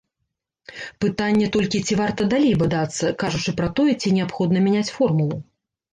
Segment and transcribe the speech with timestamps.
[1.03, 5.37] Пытанне толькі, ці варта далей бадацца, кажучы пра тое, ці неабходна мяняць формулу.